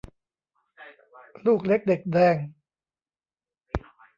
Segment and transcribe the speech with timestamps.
[1.45, 2.35] ลูกเล็กเด็กแดง